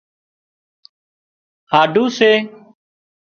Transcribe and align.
هاڍُو 1.71 2.05
سي 2.17 2.31